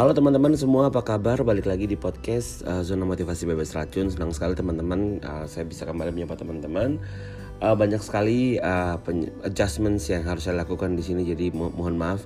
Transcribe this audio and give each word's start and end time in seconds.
Halo 0.00 0.16
teman-teman 0.16 0.56
semua, 0.56 0.88
apa 0.88 1.04
kabar? 1.04 1.44
Balik 1.44 1.68
lagi 1.68 1.84
di 1.84 1.92
podcast 1.92 2.64
uh, 2.64 2.80
Zona 2.80 3.04
Motivasi 3.04 3.44
Bebas 3.44 3.76
Racun. 3.76 4.08
Senang 4.08 4.32
sekali 4.32 4.56
teman-teman, 4.56 5.20
uh, 5.20 5.44
saya 5.44 5.68
bisa 5.68 5.84
kembali 5.84 6.08
menyapa 6.16 6.40
teman-teman. 6.40 6.96
Uh, 7.60 7.76
banyak 7.76 8.00
sekali 8.00 8.56
uh, 8.56 8.96
adjustments 9.44 10.08
yang 10.08 10.24
harus 10.24 10.48
saya 10.48 10.56
lakukan 10.56 10.96
di 10.96 11.04
sini, 11.04 11.28
jadi 11.28 11.52
mo 11.52 11.68
mohon 11.68 12.00
maaf. 12.00 12.24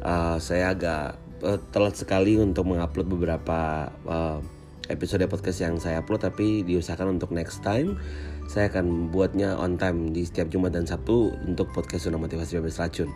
Uh, 0.00 0.40
saya 0.40 0.72
agak 0.72 1.20
uh, 1.44 1.60
telat 1.76 1.92
sekali 2.00 2.40
untuk 2.40 2.64
mengupload 2.64 3.04
beberapa 3.12 3.92
uh, 4.08 4.40
episode 4.88 5.20
podcast 5.28 5.60
yang 5.60 5.76
saya 5.76 6.00
upload, 6.00 6.24
tapi 6.24 6.64
diusahakan 6.64 7.20
untuk 7.20 7.36
next 7.36 7.60
time. 7.60 8.00
Saya 8.48 8.72
akan 8.72 9.12
buatnya 9.12 9.60
on 9.60 9.76
time 9.76 10.16
di 10.16 10.24
setiap 10.24 10.48
Jumat 10.48 10.72
dan 10.72 10.88
Sabtu 10.88 11.36
untuk 11.44 11.68
podcast 11.76 12.08
Zona 12.08 12.16
Motivasi 12.16 12.56
Bebas 12.56 12.80
Racun. 12.80 13.12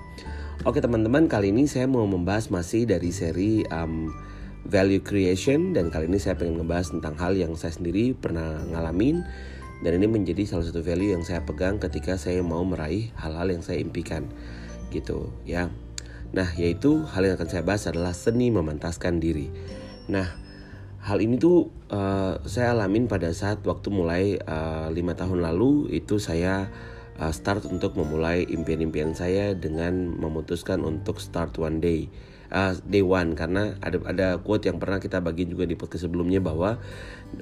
Oke 0.62 0.78
teman-teman, 0.78 1.26
kali 1.26 1.50
ini 1.50 1.66
saya 1.66 1.90
mau 1.90 2.06
membahas 2.06 2.46
masih 2.54 2.86
dari 2.86 3.10
seri 3.10 3.66
um, 3.74 4.14
value 4.70 5.02
creation 5.02 5.74
dan 5.74 5.90
kali 5.90 6.06
ini 6.06 6.22
saya 6.22 6.38
pengen 6.38 6.62
ngebahas 6.62 6.94
tentang 6.94 7.18
hal 7.18 7.34
yang 7.34 7.58
saya 7.58 7.74
sendiri 7.74 8.14
pernah 8.14 8.62
ngalamin 8.70 9.26
dan 9.82 9.98
ini 9.98 10.06
menjadi 10.06 10.46
salah 10.46 10.62
satu 10.62 10.78
value 10.78 11.10
yang 11.10 11.26
saya 11.26 11.42
pegang 11.42 11.82
ketika 11.82 12.14
saya 12.14 12.38
mau 12.46 12.62
meraih 12.62 13.10
hal-hal 13.18 13.50
yang 13.50 13.66
saya 13.66 13.82
impikan 13.82 14.30
gitu 14.94 15.34
ya. 15.42 15.74
Nah, 16.30 16.46
yaitu 16.54 17.02
hal 17.02 17.26
yang 17.26 17.34
akan 17.34 17.50
saya 17.50 17.66
bahas 17.66 17.90
adalah 17.90 18.14
seni 18.14 18.54
memantaskan 18.54 19.18
diri. 19.18 19.50
Nah, 20.06 20.38
hal 21.02 21.18
ini 21.18 21.34
tuh 21.34 21.74
uh, 21.90 22.38
saya 22.46 22.72
alamin 22.72 23.10
pada 23.10 23.28
saat 23.34 23.58
waktu 23.66 23.90
mulai 23.90 24.38
uh, 24.38 24.86
lima 24.94 25.18
tahun 25.18 25.42
lalu 25.42 25.90
itu 25.90 26.22
saya 26.22 26.70
uh, 27.20 27.32
start 27.34 27.66
untuk 27.68 27.94
memulai 27.94 28.46
impian-impian 28.46 29.14
saya 29.14 29.54
dengan 29.54 30.14
memutuskan 30.18 30.82
untuk 30.82 31.22
start 31.22 31.56
one 31.58 31.78
day. 31.78 32.10
Uh, 32.54 32.76
day 32.86 33.02
one 33.02 33.34
karena 33.34 33.74
ada 33.82 33.98
ada 34.06 34.28
quote 34.38 34.70
yang 34.70 34.78
pernah 34.78 35.02
kita 35.02 35.18
bagi 35.18 35.42
juga 35.42 35.66
di 35.66 35.74
podcast 35.74 36.06
sebelumnya 36.06 36.38
bahwa 36.38 36.78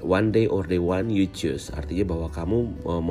one 0.01 0.33
day 0.33 0.49
or 0.49 0.65
day 0.65 0.81
one 0.81 1.13
you 1.13 1.29
choose. 1.29 1.69
Artinya 1.69 2.09
bahwa 2.09 2.27
kamu 2.33 2.57
uh, 2.87 3.01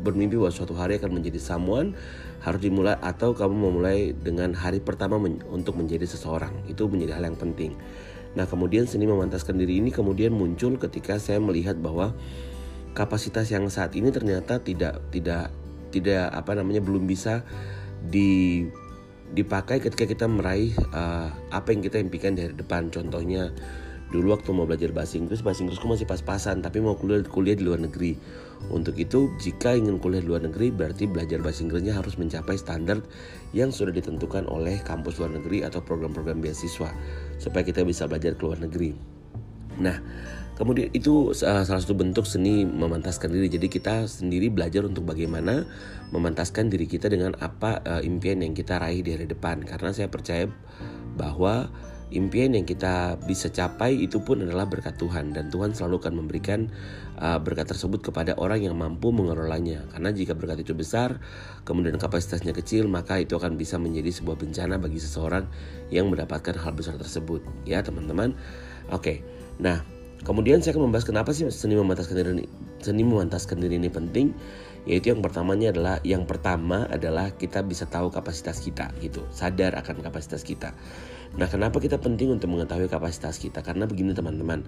bermimpi 0.00 0.40
bahwa 0.40 0.52
suatu 0.54 0.72
hari 0.72 0.96
akan 0.96 1.20
menjadi 1.20 1.36
someone 1.36 1.92
harus 2.40 2.60
dimulai 2.62 2.96
atau 3.04 3.36
kamu 3.36 3.54
memulai 3.68 4.16
dengan 4.16 4.56
hari 4.56 4.80
pertama 4.80 5.20
men 5.20 5.44
untuk 5.52 5.76
menjadi 5.76 6.08
seseorang. 6.08 6.52
Itu 6.66 6.88
menjadi 6.88 7.20
hal 7.20 7.28
yang 7.28 7.38
penting. 7.38 7.76
Nah 8.32 8.48
kemudian 8.48 8.88
seni 8.88 9.04
memantaskan 9.04 9.60
diri 9.60 9.76
ini 9.76 9.92
kemudian 9.92 10.32
muncul 10.32 10.80
ketika 10.80 11.20
saya 11.20 11.36
melihat 11.36 11.76
bahwa 11.76 12.16
kapasitas 12.96 13.52
yang 13.52 13.68
saat 13.68 13.92
ini 13.92 14.08
ternyata 14.08 14.60
tidak 14.60 15.04
tidak 15.12 15.52
tidak 15.92 16.32
apa 16.32 16.56
namanya 16.56 16.80
belum 16.80 17.04
bisa 17.04 17.44
di 18.02 18.64
dipakai 19.32 19.80
ketika 19.80 20.04
kita 20.04 20.26
meraih 20.28 20.72
uh, 20.92 21.32
apa 21.52 21.72
yang 21.72 21.80
kita 21.84 22.00
impikan 22.00 22.36
dari 22.36 22.52
depan. 22.52 22.88
Contohnya 22.92 23.52
dulu 24.12 24.36
waktu 24.36 24.52
mau 24.52 24.68
belajar 24.68 24.92
bahasa 24.92 25.16
Inggris 25.16 25.40
bahasa 25.40 25.64
Inggrisku 25.64 25.88
masih 25.88 26.04
pas-pasan 26.04 26.60
tapi 26.60 26.84
mau 26.84 26.92
kuliah 26.96 27.24
kuliah 27.24 27.56
di 27.56 27.64
luar 27.64 27.80
negeri. 27.80 28.16
Untuk 28.68 28.94
itu 29.00 29.32
jika 29.40 29.72
ingin 29.72 29.96
kuliah 29.98 30.20
di 30.20 30.28
luar 30.28 30.44
negeri 30.44 30.68
berarti 30.68 31.08
belajar 31.08 31.40
bahasa 31.40 31.64
Inggrisnya 31.64 31.96
harus 31.96 32.20
mencapai 32.20 32.60
standar 32.60 33.00
yang 33.56 33.72
sudah 33.72 33.92
ditentukan 33.92 34.48
oleh 34.48 34.80
kampus 34.84 35.16
luar 35.16 35.32
negeri 35.32 35.64
atau 35.64 35.80
program-program 35.80 36.44
beasiswa 36.44 36.92
supaya 37.40 37.64
kita 37.64 37.84
bisa 37.88 38.04
belajar 38.04 38.36
ke 38.36 38.42
luar 38.44 38.60
negeri 38.60 39.21
nah 39.80 39.96
Kemudian 40.52 40.92
itu 40.92 41.32
salah 41.32 41.64
satu 41.64 41.96
bentuk 41.96 42.28
seni 42.28 42.62
memantaskan 42.62 43.32
diri. 43.32 43.48
Jadi 43.48 43.66
kita 43.72 44.06
sendiri 44.06 44.52
belajar 44.52 44.84
untuk 44.84 45.08
bagaimana 45.08 45.66
memantaskan 46.14 46.68
diri 46.68 46.84
kita 46.84 47.08
dengan 47.08 47.32
apa 47.40 47.80
uh, 47.82 48.02
impian 48.04 48.44
yang 48.44 48.52
kita 48.52 48.76
raih 48.76 49.00
dari 49.00 49.24
depan. 49.24 49.64
Karena 49.64 49.96
saya 49.96 50.12
percaya 50.12 50.46
bahwa 51.16 51.72
impian 52.12 52.52
yang 52.52 52.68
kita 52.68 53.16
bisa 53.24 53.48
capai 53.48 53.96
itu 53.96 54.20
pun 54.20 54.44
adalah 54.44 54.68
berkat 54.68 55.00
Tuhan 55.00 55.32
dan 55.32 55.48
Tuhan 55.48 55.72
selalu 55.72 56.04
akan 56.04 56.14
memberikan 56.20 56.68
uh, 57.16 57.40
berkat 57.40 57.72
tersebut 57.72 58.04
kepada 58.04 58.36
orang 58.36 58.60
yang 58.60 58.76
mampu 58.76 59.08
mengelolanya. 59.08 59.88
Karena 59.90 60.12
jika 60.12 60.36
berkat 60.36 60.68
itu 60.68 60.76
besar, 60.76 61.18
kemudian 61.64 61.96
kapasitasnya 61.96 62.54
kecil, 62.54 62.92
maka 62.92 63.18
itu 63.18 63.34
akan 63.40 63.56
bisa 63.56 63.82
menjadi 63.82 64.14
sebuah 64.14 64.36
bencana 64.36 64.76
bagi 64.76 65.00
seseorang 65.00 65.48
yang 65.88 66.12
mendapatkan 66.12 66.54
hal 66.54 66.70
besar 66.76 67.00
tersebut. 67.00 67.40
Ya, 67.64 67.80
teman-teman. 67.80 68.36
Oke. 68.92 69.00
Okay. 69.02 69.41
Nah, 69.60 69.82
Kemudian 70.22 70.62
saya 70.62 70.78
akan 70.78 70.86
membahas 70.86 71.02
kenapa 71.02 71.34
sih 71.34 71.50
seni 71.50 71.74
memantaskan 71.74 72.14
diri 72.14 72.30
ini, 72.30 72.46
seni 72.78 73.02
memantaskan 73.02 73.58
diri 73.58 73.74
ini 73.74 73.90
penting. 73.90 74.30
Yaitu 74.82 75.14
yang 75.14 75.22
pertamanya 75.22 75.70
adalah 75.70 76.02
yang 76.02 76.26
pertama 76.26 76.90
adalah 76.90 77.30
kita 77.38 77.62
bisa 77.62 77.86
tahu 77.86 78.10
kapasitas 78.10 78.58
kita 78.58 78.90
gitu, 78.98 79.22
sadar 79.30 79.78
akan 79.78 80.02
kapasitas 80.02 80.42
kita. 80.42 80.74
Nah, 81.38 81.46
kenapa 81.46 81.78
kita 81.78 82.02
penting 82.02 82.34
untuk 82.34 82.50
mengetahui 82.50 82.90
kapasitas 82.90 83.38
kita? 83.38 83.62
Karena 83.62 83.86
begini 83.86 84.10
teman-teman, 84.10 84.66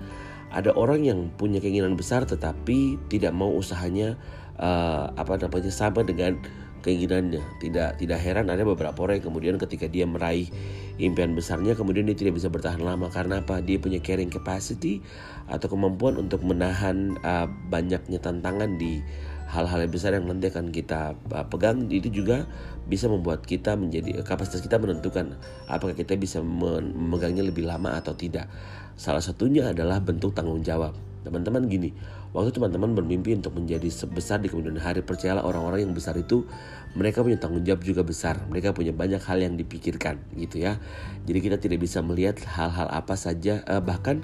ada 0.54 0.70
orang 0.74 1.02
yang 1.02 1.34
punya 1.34 1.58
keinginan 1.58 1.98
besar 1.98 2.22
tetapi 2.26 2.94
tidak 3.10 3.34
mau 3.34 3.50
usahanya 3.58 4.14
uh, 4.58 5.10
apa 5.18 5.34
namanya 5.34 5.74
sama 5.74 6.06
dengan 6.06 6.38
keinginannya. 6.84 7.40
Tidak 7.58 7.96
tidak 7.96 8.18
heran 8.20 8.52
ada 8.52 8.60
beberapa 8.62 8.94
orang 9.00 9.18
yang 9.18 9.26
kemudian 9.32 9.56
ketika 9.56 9.88
dia 9.88 10.04
meraih 10.04 10.52
impian 11.00 11.32
besarnya 11.34 11.74
kemudian 11.74 12.06
dia 12.06 12.14
tidak 12.14 12.36
bisa 12.36 12.52
bertahan 12.52 12.84
lama 12.84 13.08
karena 13.08 13.40
apa? 13.40 13.64
Dia 13.64 13.80
punya 13.80 14.04
carrying 14.04 14.28
capacity 14.28 15.00
atau 15.48 15.66
kemampuan 15.72 16.20
untuk 16.20 16.44
menahan 16.44 17.16
uh, 17.24 17.48
banyaknya 17.72 18.20
tantangan 18.20 18.76
di 18.76 19.00
hal-hal 19.48 19.86
yang 19.86 19.92
besar 19.92 20.10
yang 20.16 20.26
nanti 20.28 20.52
akan 20.52 20.68
kita 20.68 21.16
uh, 21.32 21.46
pegang 21.48 21.88
itu 21.88 22.12
juga 22.12 22.44
bisa 22.84 23.08
membuat 23.08 23.48
kita 23.48 23.78
menjadi 23.80 24.20
kapasitas 24.20 24.60
kita 24.60 24.76
menentukan 24.76 25.40
apakah 25.70 25.96
kita 25.96 26.18
bisa 26.20 26.44
memegangnya 26.44 27.46
lebih 27.46 27.64
lama 27.64 27.96
atau 27.96 28.12
tidak. 28.12 28.50
Salah 28.94 29.24
satunya 29.24 29.72
adalah 29.72 29.98
bentuk 29.98 30.36
tanggung 30.36 30.60
jawab. 30.60 31.13
Teman-teman 31.24 31.64
gini, 31.64 31.96
waktu 32.36 32.52
teman-teman 32.52 32.92
bermimpi 32.92 33.32
untuk 33.32 33.56
menjadi 33.56 33.88
sebesar 33.88 34.44
di 34.44 34.52
kemudian 34.52 34.76
hari, 34.76 35.00
percayalah 35.00 35.40
orang-orang 35.40 35.88
yang 35.88 35.96
besar 35.96 36.20
itu 36.20 36.44
mereka 36.92 37.24
punya 37.24 37.40
tanggung 37.40 37.64
jawab 37.64 37.80
juga 37.80 38.04
besar. 38.04 38.44
Mereka 38.46 38.76
punya 38.76 38.92
banyak 38.92 39.24
hal 39.24 39.40
yang 39.40 39.56
dipikirkan 39.56 40.20
gitu 40.36 40.60
ya. 40.60 40.76
Jadi 41.24 41.38
kita 41.40 41.56
tidak 41.56 41.80
bisa 41.80 42.04
melihat 42.04 42.36
hal-hal 42.44 42.92
apa 42.92 43.16
saja 43.16 43.64
eh, 43.64 43.80
bahkan 43.80 44.20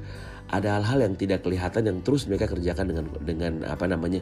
ada 0.51 0.77
hal-hal 0.77 1.07
yang 1.07 1.15
tidak 1.15 1.47
kelihatan 1.47 1.87
yang 1.87 1.99
terus 2.03 2.27
mereka 2.27 2.51
kerjakan 2.51 2.91
dengan 2.91 3.07
dengan 3.23 3.53
apa 3.71 3.87
namanya 3.87 4.21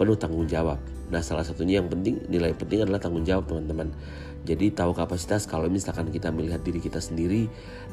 penuh 0.00 0.16
tanggung 0.16 0.48
jawab. 0.48 0.80
Nah, 1.12 1.20
salah 1.20 1.44
satunya 1.44 1.78
yang 1.78 1.92
penting 1.92 2.24
nilai 2.32 2.56
penting 2.56 2.82
adalah 2.82 2.98
tanggung 2.98 3.22
jawab, 3.28 3.44
teman-teman. 3.46 3.92
Jadi 4.48 4.72
tahu 4.72 4.96
kapasitas 4.96 5.44
kalau 5.44 5.68
misalkan 5.68 6.08
kita 6.08 6.32
melihat 6.32 6.64
diri 6.64 6.80
kita 6.80 7.02
sendiri 7.02 7.50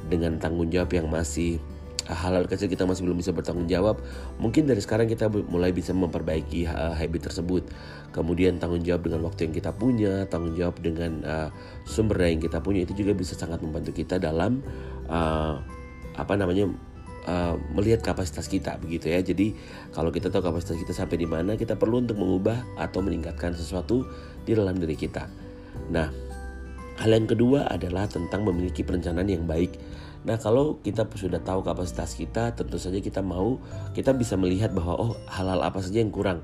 dengan 0.07 0.39
tanggung 0.39 0.71
jawab 0.71 0.95
yang 0.95 1.11
masih 1.11 1.59
hal-hal 2.07 2.43
kecil 2.51 2.67
kita 2.67 2.83
masih 2.83 3.07
belum 3.07 3.19
bisa 3.19 3.31
bertanggung 3.31 3.67
jawab, 3.71 4.03
mungkin 4.35 4.67
dari 4.67 4.83
sekarang 4.83 5.07
kita 5.07 5.31
mulai 5.31 5.71
bisa 5.71 5.95
memperbaiki 5.95 6.67
uh, 6.67 6.95
habit 6.95 7.31
tersebut. 7.31 7.63
Kemudian 8.11 8.59
tanggung 8.59 8.83
jawab 8.83 9.07
dengan 9.07 9.23
waktu 9.25 9.49
yang 9.49 9.53
kita 9.55 9.71
punya, 9.73 10.27
tanggung 10.27 10.53
jawab 10.53 10.77
dengan 10.83 11.11
uh, 11.23 11.49
sumber 11.87 12.21
daya 12.21 12.35
yang 12.35 12.43
kita 12.43 12.59
punya 12.59 12.83
itu 12.83 12.93
juga 12.93 13.15
bisa 13.15 13.33
sangat 13.33 13.63
membantu 13.63 13.95
kita 13.95 14.19
dalam 14.19 14.61
uh, 15.07 15.57
apa 16.13 16.33
namanya 16.37 16.69
uh, 17.25 17.55
melihat 17.73 18.03
kapasitas 18.03 18.51
kita 18.51 18.77
begitu 18.77 19.09
ya. 19.09 19.23
Jadi 19.23 19.55
kalau 19.95 20.11
kita 20.11 20.29
tahu 20.29 20.43
kapasitas 20.53 20.77
kita 20.77 20.93
sampai 20.93 21.17
di 21.17 21.27
mana, 21.27 21.55
kita 21.55 21.79
perlu 21.79 22.03
untuk 22.03 22.19
mengubah 22.19 22.77
atau 22.77 22.99
meningkatkan 22.99 23.55
sesuatu 23.55 24.05
di 24.43 24.51
dalam 24.53 24.75
diri 24.77 24.93
kita. 24.99 25.25
Nah, 25.89 26.11
hal 27.01 27.09
yang 27.09 27.25
kedua 27.25 27.65
adalah 27.65 28.05
tentang 28.05 28.45
memiliki 28.45 28.85
perencanaan 28.85 29.25
yang 29.25 29.49
baik 29.49 29.73
Nah, 30.23 30.39
kalau 30.39 30.79
kita 30.79 31.03
sudah 31.19 31.43
tahu 31.43 31.59
kapasitas 31.67 32.15
kita, 32.15 32.55
tentu 32.55 32.79
saja 32.79 32.95
kita 33.03 33.19
mau 33.19 33.59
kita 33.91 34.15
bisa 34.15 34.39
melihat 34.39 34.71
bahwa 34.71 34.95
oh 34.95 35.11
hal-hal 35.27 35.59
apa 35.59 35.83
saja 35.83 35.99
yang 35.99 36.15
kurang. 36.15 36.39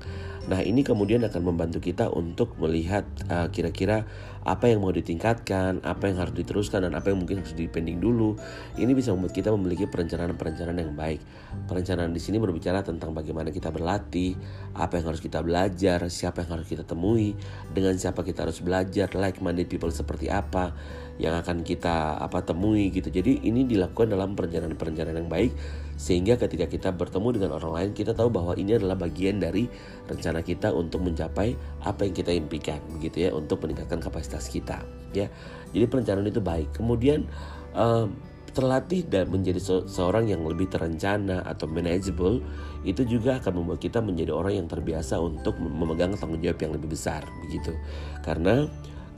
Nah, 0.50 0.66
ini 0.66 0.82
kemudian 0.82 1.22
akan 1.22 1.46
membantu 1.46 1.78
kita 1.78 2.10
untuk 2.10 2.58
melihat 2.58 3.06
uh, 3.30 3.46
kira-kira 3.54 4.02
apa 4.42 4.66
yang 4.66 4.82
mau 4.82 4.90
ditingkatkan, 4.90 5.78
apa 5.86 6.10
yang 6.10 6.18
harus 6.18 6.34
diteruskan 6.34 6.90
dan 6.90 6.98
apa 6.98 7.14
yang 7.14 7.22
mungkin 7.22 7.38
harus 7.38 7.54
dipending 7.54 8.02
dulu. 8.02 8.34
Ini 8.74 8.90
bisa 8.90 9.14
membuat 9.14 9.30
kita 9.30 9.54
memiliki 9.54 9.86
perencanaan-perencanaan 9.86 10.74
yang 10.74 10.98
baik. 10.98 11.22
Perencanaan 11.70 12.10
di 12.10 12.18
sini 12.18 12.42
berbicara 12.42 12.82
tentang 12.82 13.14
bagaimana 13.14 13.54
kita 13.54 13.70
berlatih, 13.70 14.34
apa 14.74 14.98
yang 14.98 15.14
harus 15.14 15.22
kita 15.22 15.38
belajar, 15.38 16.02
siapa 16.10 16.42
yang 16.42 16.58
harus 16.58 16.66
kita 16.66 16.82
temui, 16.82 17.38
dengan 17.70 17.94
siapa 17.94 18.26
kita 18.26 18.50
harus 18.50 18.58
belajar, 18.58 19.06
like-minded 19.14 19.70
people 19.70 19.92
seperti 19.94 20.26
apa 20.34 20.74
yang 21.20 21.36
akan 21.38 21.62
kita 21.62 22.18
apa 22.18 22.42
temui 22.42 22.90
gitu. 22.90 23.06
Jadi 23.06 23.46
ini 23.46 23.68
dilakukan 23.68 24.10
dalam 24.10 24.34
perencanaan-perencanaan 24.34 25.14
yang 25.14 25.30
baik 25.30 25.52
sehingga 26.00 26.40
ketika 26.40 26.64
kita 26.64 26.88
bertemu 26.96 27.36
dengan 27.36 27.50
orang 27.60 27.72
lain 27.76 27.90
kita 27.92 28.16
tahu 28.16 28.32
bahwa 28.32 28.56
ini 28.56 28.80
adalah 28.80 28.96
bagian 28.96 29.36
dari 29.36 29.68
rencana 30.08 30.40
kita 30.40 30.72
untuk 30.72 31.04
mencapai 31.04 31.52
apa 31.84 32.08
yang 32.08 32.16
kita 32.16 32.32
impikan 32.32 32.80
begitu 32.96 33.28
ya 33.28 33.30
untuk 33.36 33.60
meningkatkan 33.60 34.00
kapasitas 34.00 34.48
kita 34.48 34.80
ya. 35.12 35.28
Jadi 35.76 35.84
perencanaan 35.84 36.24
itu 36.24 36.40
baik. 36.40 36.72
Kemudian 36.72 37.28
um, 37.76 38.16
terlatih 38.50 39.06
dan 39.06 39.30
menjadi 39.30 39.60
se 39.62 39.76
seorang 39.86 40.26
yang 40.26 40.42
lebih 40.42 40.66
terencana 40.72 41.44
atau 41.46 41.70
manageable 41.70 42.42
itu 42.82 43.04
juga 43.06 43.38
akan 43.38 43.62
membuat 43.62 43.84
kita 43.84 44.00
menjadi 44.00 44.32
orang 44.34 44.64
yang 44.64 44.66
terbiasa 44.66 45.20
untuk 45.20 45.54
memegang 45.60 46.16
tanggung 46.16 46.40
jawab 46.40 46.58
yang 46.58 46.72
lebih 46.74 46.96
besar 46.96 47.22
begitu. 47.46 47.76
Karena 48.24 48.66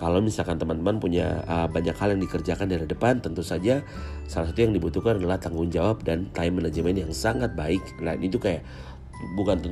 kalau 0.02 0.18
misalkan 0.18 0.58
teman-teman 0.58 0.98
punya 0.98 1.46
uh, 1.46 1.70
banyak 1.70 1.94
hal 1.94 2.18
yang 2.18 2.22
dikerjakan 2.26 2.66
dari 2.66 2.90
depan, 2.90 3.22
tentu 3.22 3.38
saja 3.46 3.86
salah 4.26 4.50
satu 4.50 4.66
yang 4.66 4.74
dibutuhkan 4.74 5.14
adalah 5.14 5.38
tanggung 5.38 5.70
jawab 5.70 6.02
dan 6.02 6.26
time 6.34 6.58
management 6.58 7.06
yang 7.06 7.12
sangat 7.14 7.54
baik. 7.54 7.78
Nah 8.02 8.18
itu 8.18 8.34
kayak 8.34 8.66
bukan 9.38 9.62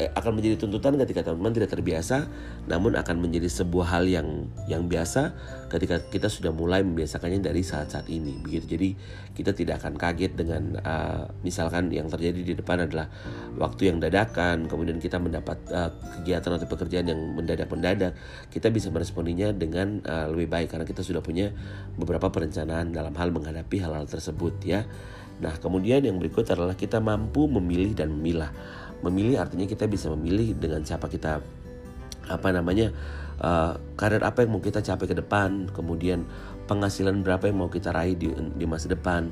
eh, 0.00 0.08
akan 0.16 0.40
menjadi 0.40 0.56
tuntutan 0.64 0.96
ketika 0.96 1.20
teman-teman 1.20 1.60
tidak 1.60 1.76
terbiasa, 1.76 2.24
namun 2.64 2.96
akan 2.96 3.20
menjadi 3.20 3.52
sebuah 3.52 4.00
hal 4.00 4.08
yang 4.08 4.48
yang 4.64 4.88
biasa 4.88 5.36
ketika 5.68 6.00
kita 6.08 6.32
sudah 6.32 6.50
mulai 6.50 6.80
membiasakannya 6.80 7.44
dari 7.44 7.60
saat-saat 7.60 8.08
ini. 8.08 8.40
Begitu, 8.40 8.64
jadi 8.64 8.88
kita 9.36 9.52
tidak 9.52 9.84
akan 9.84 10.00
kaget 10.00 10.32
dengan 10.34 10.80
uh, 10.80 11.28
misalkan 11.44 11.92
yang 11.92 12.08
terjadi 12.08 12.40
di 12.40 12.54
depan 12.56 12.88
adalah 12.88 13.12
waktu 13.60 13.92
yang 13.92 14.00
dadakan, 14.00 14.66
kemudian 14.66 14.96
kita 14.96 15.20
mendapat 15.20 15.60
uh, 15.70 15.92
kegiatan 16.18 16.56
atau 16.56 16.66
pekerjaan 16.66 17.06
yang 17.12 17.20
mendadak-mendadak, 17.36 18.16
kita 18.48 18.72
bisa 18.72 18.88
meresponinya 18.88 19.52
dengan 19.52 20.00
uh, 20.08 20.26
lebih 20.32 20.48
baik 20.48 20.72
karena 20.72 20.88
kita 20.88 21.04
sudah 21.04 21.20
punya 21.20 21.52
beberapa 22.00 22.32
perencanaan 22.32 22.90
dalam 22.90 23.12
hal 23.14 23.28
menghadapi 23.30 23.76
hal-hal 23.84 24.08
tersebut 24.08 24.56
ya. 24.64 24.88
Nah, 25.40 25.56
kemudian 25.56 26.04
yang 26.04 26.20
berikut 26.20 26.44
adalah 26.52 26.76
kita 26.76 27.00
mampu 27.00 27.48
memilih 27.48 27.96
dan 27.96 28.12
memilah 28.12 28.52
memilih 29.00 29.40
artinya 29.40 29.64
kita 29.64 29.88
bisa 29.88 30.12
memilih 30.12 30.56
dengan 30.56 30.84
siapa 30.84 31.08
kita 31.08 31.40
apa 32.30 32.48
namanya 32.54 32.94
uh, 33.42 33.74
karir 33.98 34.22
apa 34.22 34.46
yang 34.46 34.54
mau 34.54 34.62
kita 34.62 34.84
capai 34.84 35.10
ke 35.10 35.16
depan 35.18 35.66
kemudian 35.74 36.28
penghasilan 36.70 37.26
berapa 37.26 37.50
yang 37.50 37.66
mau 37.66 37.66
kita 37.66 37.90
raih 37.90 38.14
di, 38.14 38.30
di 38.30 38.62
masa 38.62 38.86
depan. 38.86 39.26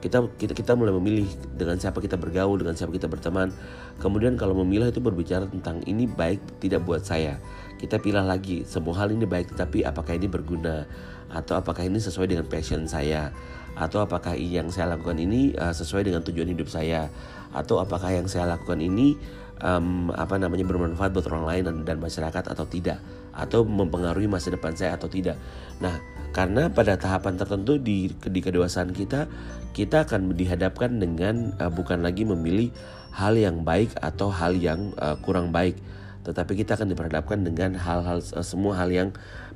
Kita 0.00 0.26
kita 0.34 0.56
kita 0.56 0.72
mulai 0.74 0.96
memilih 0.96 1.28
dengan 1.54 1.76
siapa 1.76 2.00
kita 2.02 2.18
bergaul 2.18 2.58
dengan 2.58 2.74
siapa 2.74 2.90
kita 2.90 3.06
berteman. 3.06 3.54
Kemudian 4.02 4.34
kalau 4.34 4.58
memilah 4.58 4.90
itu 4.90 4.98
berbicara 4.98 5.46
tentang 5.46 5.84
ini 5.86 6.10
baik 6.10 6.40
tidak 6.58 6.82
buat 6.82 7.06
saya. 7.06 7.38
Kita 7.78 8.00
pilih 8.02 8.24
lagi 8.24 8.66
semua 8.66 8.96
hal 8.98 9.14
ini 9.14 9.28
baik 9.28 9.54
tapi 9.54 9.86
apakah 9.86 10.18
ini 10.18 10.26
berguna? 10.26 10.88
Atau 11.30 11.54
apakah 11.54 11.86
ini 11.86 12.02
sesuai 12.02 12.26
dengan 12.32 12.48
passion 12.50 12.90
saya 12.90 13.30
atau 13.78 14.02
apakah 14.02 14.34
yang 14.36 14.68
saya 14.68 14.94
lakukan 14.96 15.18
ini 15.18 15.54
uh, 15.56 15.74
sesuai 15.74 16.06
dengan 16.08 16.22
tujuan 16.26 16.50
hidup 16.50 16.66
saya? 16.66 17.10
Atau 17.50 17.82
apakah 17.82 18.14
yang 18.14 18.30
saya 18.30 18.46
lakukan 18.46 18.78
ini 18.78 19.18
um, 19.62 20.14
apa 20.14 20.38
namanya 20.38 20.62
bermanfaat 20.66 21.10
buat 21.10 21.26
orang 21.30 21.44
lain 21.46 21.62
dan, 21.66 21.76
dan 21.86 21.96
masyarakat 21.98 22.44
atau 22.46 22.66
tidak? 22.66 22.98
Atau 23.34 23.62
mempengaruhi 23.66 24.26
masa 24.26 24.50
depan 24.54 24.74
saya 24.74 24.98
atau 24.98 25.06
tidak. 25.06 25.38
Nah, 25.78 25.98
karena 26.30 26.70
pada 26.70 26.94
tahapan 26.94 27.34
tertentu 27.38 27.78
di 27.78 28.10
di 28.10 28.40
kedewasaan 28.42 28.94
kita 28.94 29.26
kita 29.74 30.06
akan 30.06 30.34
dihadapkan 30.34 30.98
dengan 30.98 31.54
uh, 31.58 31.70
bukan 31.70 32.02
lagi 32.02 32.26
memilih 32.26 32.74
hal 33.10 33.34
yang 33.34 33.66
baik 33.66 33.94
atau 33.98 34.30
hal 34.30 34.54
yang 34.54 34.94
uh, 34.98 35.18
kurang 35.18 35.50
baik, 35.50 35.78
tetapi 36.22 36.58
kita 36.58 36.78
akan 36.78 36.90
diperhadapkan 36.94 37.42
dengan 37.42 37.74
hal-hal 37.74 38.22
semua 38.22 38.78
hal 38.78 38.90
yang 38.90 39.08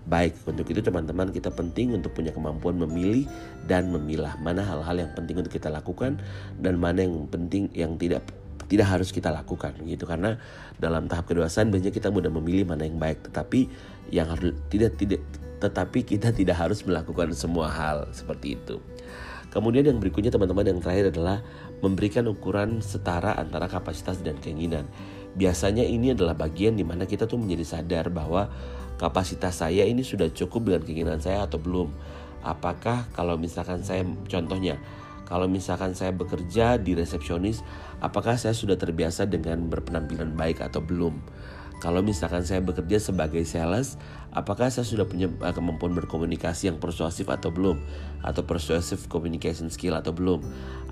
baik. 0.05 0.37
Untuk 0.45 0.69
itu 0.69 0.81
teman-teman 0.85 1.33
kita 1.33 1.49
penting 1.53 1.97
untuk 1.97 2.12
punya 2.12 2.31
kemampuan 2.31 2.77
memilih 2.77 3.25
dan 3.65 3.89
memilah 3.89 4.37
mana 4.41 4.65
hal-hal 4.65 4.97
yang 4.97 5.12
penting 5.17 5.41
untuk 5.41 5.53
kita 5.53 5.73
lakukan 5.73 6.21
dan 6.61 6.75
mana 6.77 7.05
yang 7.05 7.29
penting 7.29 7.73
yang 7.73 7.97
tidak 7.97 8.25
tidak 8.65 8.89
harus 8.89 9.12
kita 9.12 9.29
lakukan 9.29 9.77
gitu 9.85 10.09
karena 10.09 10.41
dalam 10.81 11.05
tahap 11.05 11.29
kedewasaan 11.29 11.69
biasanya 11.69 11.93
kita 11.93 12.09
mudah 12.09 12.33
memilih 12.33 12.65
mana 12.65 12.89
yang 12.89 12.97
baik 12.97 13.21
tetapi 13.29 13.69
yang 14.09 14.33
harus 14.33 14.56
tidak 14.73 14.97
tidak 14.97 15.21
tetapi 15.61 16.05
kita 16.05 16.33
tidak 16.33 16.56
harus 16.61 16.85
melakukan 16.85 17.33
semua 17.33 17.73
hal 17.73 18.09
seperti 18.12 18.56
itu. 18.61 18.81
Kemudian 19.49 19.87
yang 19.87 20.03
berikutnya 20.03 20.35
teman-teman 20.35 20.67
yang 20.67 20.83
terakhir 20.83 21.15
adalah 21.15 21.39
memberikan 21.79 22.27
ukuran 22.27 22.83
setara 22.83 23.39
antara 23.39 23.71
kapasitas 23.71 24.19
dan 24.21 24.35
keinginan. 24.43 24.91
Biasanya 25.39 25.87
ini 25.87 26.11
adalah 26.11 26.35
bagian 26.35 26.75
di 26.75 26.83
mana 26.83 27.06
kita 27.06 27.31
tuh 27.31 27.39
menjadi 27.39 27.79
sadar 27.79 28.11
bahwa 28.11 28.51
kapasitas 28.96 29.61
saya 29.61 29.85
ini 29.85 30.02
sudah 30.06 30.31
cukup 30.31 30.70
dengan 30.70 30.82
keinginan 30.87 31.20
saya 31.20 31.44
atau 31.44 31.58
belum. 31.58 31.91
Apakah 32.44 33.08
kalau 33.17 33.41
misalkan 33.41 33.81
saya 33.81 34.05
contohnya 34.29 34.76
kalau 35.25 35.49
misalkan 35.49 35.96
saya 35.96 36.12
bekerja 36.12 36.76
di 36.76 36.93
resepsionis, 36.93 37.64
apakah 38.05 38.37
saya 38.37 38.52
sudah 38.52 38.76
terbiasa 38.76 39.25
dengan 39.25 39.73
berpenampilan 39.73 40.37
baik 40.37 40.61
atau 40.61 40.85
belum? 40.85 41.17
Kalau 41.82 42.00
misalkan 42.00 42.47
saya 42.47 42.65
bekerja 42.65 42.97
sebagai 42.97 43.44
sales, 43.44 44.00
apakah 44.32 44.73
saya 44.73 44.88
sudah 44.88 45.05
punya 45.05 45.29
eh, 45.29 45.55
kemampuan 45.55 45.93
berkomunikasi 45.93 46.73
yang 46.73 46.79
persuasif 46.81 47.29
atau 47.29 47.53
belum? 47.53 47.76
Atau 48.25 48.47
persuasive 48.49 49.05
communication 49.11 49.69
skill 49.69 49.99
atau 49.99 50.17
belum? 50.17 50.41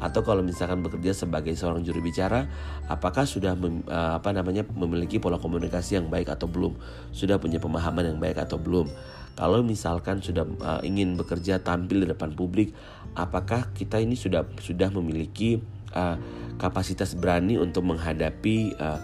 Atau 0.02 0.20
kalau 0.26 0.44
misalkan 0.44 0.84
bekerja 0.84 1.17
sebagai 1.17 1.56
seorang 1.56 1.81
juru 1.87 2.05
bicara, 2.05 2.50
apakah 2.93 3.25
sudah 3.25 3.56
mem, 3.56 3.81
eh, 3.88 4.12
apa 4.19 4.37
namanya 4.37 4.69
memiliki 4.69 5.17
pola 5.17 5.40
komunikasi 5.40 6.02
yang 6.02 6.12
baik 6.12 6.29
atau 6.29 6.50
belum? 6.50 6.76
Sudah 7.14 7.40
punya 7.40 7.56
pemahaman 7.56 8.12
yang 8.12 8.19
baik 8.20 8.37
atau 8.43 8.61
belum? 8.61 8.90
Kalau 9.32 9.64
misalkan 9.64 10.20
sudah 10.20 10.44
uh, 10.61 10.85
ingin 10.85 11.17
bekerja 11.17 11.56
tampil 11.64 12.05
di 12.05 12.08
depan 12.12 12.37
publik, 12.37 12.76
apakah 13.17 13.73
kita 13.73 13.96
ini 13.96 14.12
sudah 14.12 14.44
sudah 14.61 14.93
memiliki 14.93 15.56
uh, 15.96 16.20
kapasitas 16.61 17.17
berani 17.17 17.56
untuk 17.56 17.88
menghadapi 17.88 18.76
uh, 18.76 19.00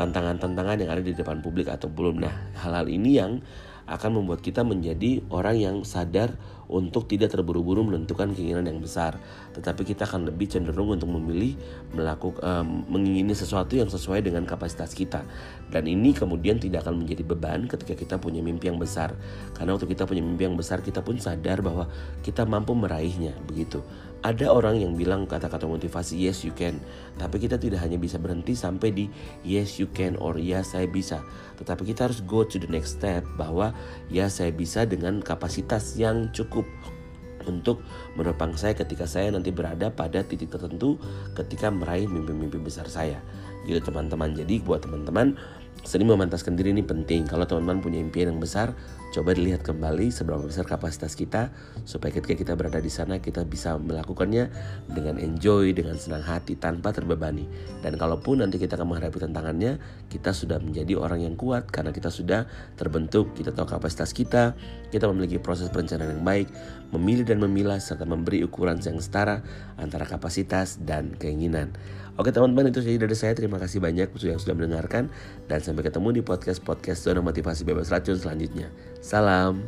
tantangan-tantangan 0.00 0.80
yang 0.80 0.90
ada 0.96 1.04
di 1.04 1.12
depan 1.12 1.44
publik 1.44 1.68
atau 1.68 1.92
belum. 1.92 2.24
Nah, 2.24 2.32
hal-hal 2.56 2.88
ini 2.88 3.20
yang 3.20 3.44
akan 3.84 4.16
membuat 4.16 4.40
kita 4.40 4.64
menjadi 4.64 5.20
orang 5.28 5.56
yang 5.60 5.76
sadar 5.84 6.32
untuk 6.70 7.10
tidak 7.10 7.34
terburu-buru 7.34 7.82
menentukan 7.82 8.30
keinginan 8.30 8.70
yang 8.70 8.78
besar, 8.78 9.18
tetapi 9.58 9.82
kita 9.82 10.06
akan 10.06 10.30
lebih 10.30 10.46
cenderung 10.46 10.94
untuk 10.94 11.10
memilih 11.10 11.58
melakukan 11.90 12.38
um, 12.40 12.86
mengingini 12.86 13.34
sesuatu 13.34 13.74
yang 13.74 13.90
sesuai 13.90 14.22
dengan 14.22 14.46
kapasitas 14.46 14.94
kita. 14.94 15.26
Dan 15.66 15.90
ini 15.90 16.14
kemudian 16.14 16.62
tidak 16.62 16.86
akan 16.86 17.02
menjadi 17.02 17.26
beban 17.26 17.66
ketika 17.66 17.98
kita 17.98 18.14
punya 18.22 18.38
mimpi 18.38 18.70
yang 18.70 18.78
besar. 18.78 19.18
Karena 19.58 19.74
waktu 19.74 19.90
kita 19.90 20.06
punya 20.06 20.22
mimpi 20.22 20.46
yang 20.46 20.54
besar, 20.54 20.78
kita 20.78 21.02
pun 21.02 21.18
sadar 21.18 21.58
bahwa 21.58 21.90
kita 22.22 22.46
mampu 22.46 22.70
meraihnya, 22.78 23.34
begitu. 23.50 23.82
Ada 24.20 24.52
orang 24.52 24.76
yang 24.76 25.00
bilang 25.00 25.24
kata-kata 25.24 25.64
motivasi 25.64 26.28
yes 26.28 26.44
you 26.44 26.52
can, 26.52 26.76
tapi 27.16 27.40
kita 27.40 27.56
tidak 27.56 27.80
hanya 27.80 27.96
bisa 27.96 28.20
berhenti 28.20 28.52
sampai 28.52 28.92
di 28.92 29.08
yes 29.48 29.80
you 29.80 29.88
can 29.96 30.12
or 30.20 30.36
ya 30.36 30.60
saya 30.60 30.84
bisa, 30.84 31.24
tetapi 31.56 31.88
kita 31.88 32.04
harus 32.04 32.20
go 32.28 32.44
to 32.44 32.60
the 32.60 32.68
next 32.68 33.00
step 33.00 33.24
bahwa 33.40 33.72
ya 34.12 34.28
saya 34.28 34.52
bisa 34.52 34.84
dengan 34.84 35.24
kapasitas 35.24 35.96
yang 35.96 36.28
cukup 36.36 36.59
untuk 37.48 37.80
menopang 38.16 38.52
saya 38.56 38.76
ketika 38.76 39.08
saya 39.08 39.32
nanti 39.32 39.48
berada 39.48 39.88
pada 39.88 40.20
titik 40.20 40.52
tertentu 40.52 41.00
ketika 41.32 41.72
meraih 41.72 42.04
mimpi-mimpi 42.06 42.60
besar 42.60 42.86
saya. 42.86 43.20
Gitu 43.64 43.80
teman-teman. 43.80 44.36
Jadi 44.36 44.60
buat 44.60 44.84
teman-teman 44.84 45.36
sering 45.84 46.08
memantaskan 46.08 46.56
diri 46.56 46.72
ini 46.76 46.84
penting. 46.84 47.24
Kalau 47.24 47.48
teman-teman 47.48 47.80
punya 47.80 47.98
impian 48.00 48.32
yang 48.32 48.40
besar, 48.40 48.76
coba 49.10 49.34
dilihat 49.34 49.66
kembali 49.66 50.14
seberapa 50.14 50.46
besar 50.46 50.62
kapasitas 50.62 51.18
kita 51.18 51.50
supaya 51.82 52.14
ketika 52.14 52.38
kita 52.38 52.52
berada 52.54 52.78
di 52.78 52.88
sana 52.88 53.18
kita 53.18 53.42
bisa 53.42 53.74
melakukannya 53.74 54.48
dengan 54.86 55.18
enjoy, 55.18 55.74
dengan 55.74 55.98
senang 55.98 56.22
hati 56.22 56.54
tanpa 56.54 56.94
terbebani. 56.94 57.50
Dan 57.82 57.98
kalaupun 57.98 58.46
nanti 58.46 58.62
kita 58.62 58.78
akan 58.78 58.94
menghadapi 58.94 59.18
tantangannya, 59.18 59.82
kita 60.06 60.30
sudah 60.30 60.62
menjadi 60.62 60.94
orang 60.94 61.26
yang 61.26 61.34
kuat 61.34 61.66
karena 61.68 61.90
kita 61.90 62.08
sudah 62.08 62.46
terbentuk, 62.78 63.34
kita 63.34 63.50
tahu 63.50 63.66
kapasitas 63.66 64.14
kita, 64.14 64.54
kita 64.94 65.10
memiliki 65.10 65.42
proses 65.42 65.66
perencanaan 65.74 66.14
yang 66.14 66.24
baik, 66.24 66.46
memilih 66.94 67.26
dan 67.26 67.42
memilah 67.42 67.82
serta 67.82 68.06
memberi 68.06 68.46
ukuran 68.46 68.78
yang 68.78 69.02
setara 69.02 69.42
antara 69.74 70.06
kapasitas 70.06 70.78
dan 70.86 71.18
keinginan. 71.18 71.74
Oke 72.20 72.36
teman-teman 72.36 72.68
itu 72.68 72.84
saja 72.84 73.00
dari 73.00 73.16
saya. 73.16 73.32
Terima 73.32 73.56
kasih 73.56 73.80
banyak 73.80 74.12
yang 74.12 74.36
sudah 74.36 74.52
mendengarkan 74.52 75.08
dan 75.48 75.64
sampai 75.64 75.88
ketemu 75.88 76.20
di 76.20 76.22
podcast-podcast 76.26 77.08
zona 77.08 77.24
motivasi 77.24 77.64
bebas 77.64 77.88
racun 77.88 78.20
selanjutnya. 78.20 78.68
Salam. 79.00 79.64